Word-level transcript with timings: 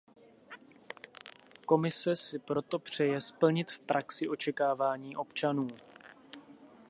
Komise 1.65 2.15
si 2.15 2.39
proto 2.39 2.79
přeje 2.79 3.21
splnit 3.21 3.71
v 3.71 3.79
praxi 3.79 4.29
očekávání 4.29 5.15
občanů. 5.17 5.67